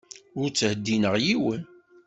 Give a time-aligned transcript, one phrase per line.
[0.39, 1.63] Ur ttheddineɣ yiwen.